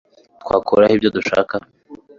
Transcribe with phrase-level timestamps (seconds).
[0.41, 1.55] twakura he ibyo dushaka